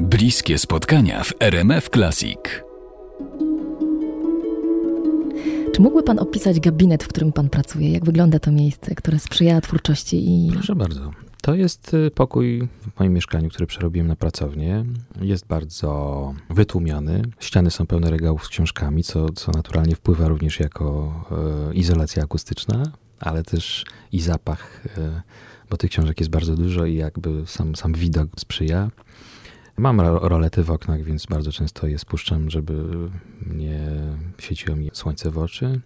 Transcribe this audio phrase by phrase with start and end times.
[0.00, 2.38] Bliskie spotkania w RMF Classic.
[5.74, 7.92] Czy mógłby Pan opisać gabinet, w którym Pan pracuje?
[7.92, 10.52] Jak wygląda to miejsce, które sprzyja twórczości i...
[10.52, 11.10] Proszę bardzo.
[11.40, 14.84] To jest y, pokój w moim mieszkaniu, który przerobiłem na pracownię.
[15.20, 17.22] Jest bardzo wytłumiony.
[17.40, 21.14] Ściany są pełne regałów z książkami, co, co naturalnie wpływa również jako
[21.70, 22.82] e, izolacja akustyczna,
[23.22, 25.22] ale też i zapach, e,
[25.70, 28.90] bo tych książek jest bardzo dużo i jakby sam, sam widok sprzyja.
[29.76, 32.84] Mam rolety w oknach, więc bardzo często je spuszczam, żeby
[33.46, 33.80] nie
[34.38, 35.80] świeciło mi słońce w oczy.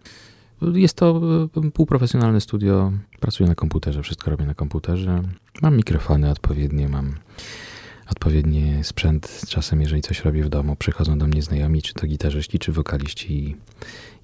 [0.62, 1.20] Jest to
[1.57, 2.93] e, półprofesjonalne studio.
[3.20, 5.23] Pracuję na komputerze, wszystko robię na komputerze.
[5.62, 7.15] Mam mikrofony odpowiednie, mam
[8.10, 9.41] odpowiedni sprzęt.
[9.48, 13.34] Czasem, jeżeli coś robię w domu, przychodzą do mnie znajomi, czy to gitarzyści, czy wokaliści
[13.34, 13.57] i,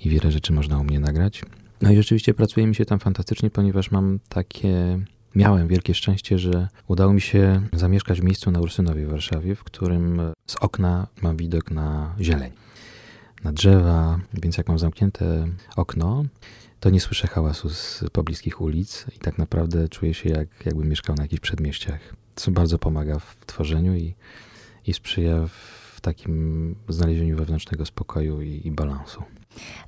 [0.07, 1.43] i wiele rzeczy można u mnie nagrać.
[1.83, 5.01] No i rzeczywiście pracuje mi się tam fantastycznie, ponieważ mam takie
[5.35, 9.65] Miałem wielkie szczęście, że udało mi się zamieszkać w miejscu na Ursynowie w Warszawie, w
[9.65, 12.53] którym z okna mam widok na zieleń,
[13.45, 16.25] na drzewa, więc jak mam zamknięte okno,
[16.81, 21.17] to nie słyszę hałasu z pobliskich ulic i tak naprawdę czuję się jak, jakbym mieszkał
[21.17, 22.01] na jakichś przedmieściach,
[22.37, 24.15] co bardzo pomaga w tworzeniu i,
[24.87, 29.23] i sprzyja w takim znalezieniu wewnętrznego spokoju i, i balansu.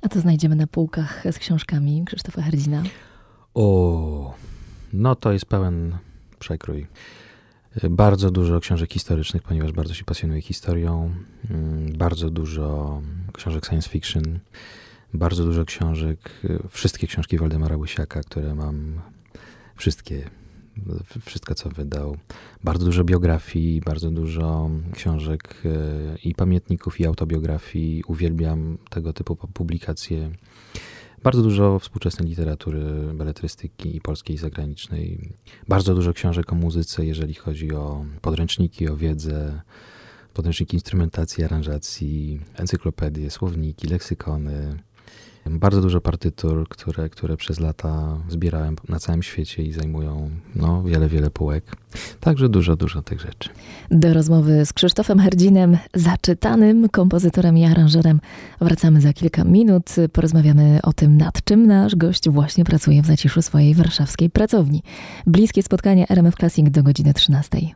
[0.01, 2.83] A co znajdziemy na półkach z książkami Krzysztofa Herdzina?
[3.53, 4.33] O,
[4.93, 5.97] no to jest pełen
[6.39, 6.87] przekrój.
[7.89, 11.15] Bardzo dużo książek historycznych, ponieważ bardzo się pasjonuję historią.
[11.49, 13.01] Mm, bardzo dużo
[13.33, 14.39] książek science fiction.
[15.13, 16.19] Bardzo dużo książek,
[16.69, 19.01] wszystkie książki Waldemara Łysiaka, które mam,
[19.75, 20.29] wszystkie,
[21.25, 22.17] wszystko co wydał.
[22.63, 28.03] Bardzo dużo biografii, bardzo dużo książek e, i pamiętników, i autobiografii.
[28.07, 30.31] Uwielbiam tego typu publikacje.
[31.23, 32.81] Bardzo dużo współczesnej literatury,
[33.13, 35.33] beletrystyki i polskiej i zagranicznej.
[35.67, 39.61] Bardzo dużo książek o muzyce, jeżeli chodzi o podręczniki, o wiedzę,
[40.33, 44.77] podręczniki instrumentacji, aranżacji, encyklopedie, słowniki, leksykony.
[45.49, 51.09] Bardzo dużo partytur, które, które przez lata zbierałem na całym świecie i zajmują no, wiele,
[51.09, 51.75] wiele półek.
[52.19, 53.49] Także dużo, dużo tych rzeczy.
[53.91, 58.19] Do rozmowy z Krzysztofem Herdzinem, zaczytanym kompozytorem i aranżerem,
[58.61, 59.95] wracamy za kilka minut.
[60.11, 64.83] Porozmawiamy o tym, nad czym nasz gość właśnie pracuje w zaciszu swojej warszawskiej pracowni.
[65.27, 67.75] Bliskie spotkanie RMF Classic do godziny 13.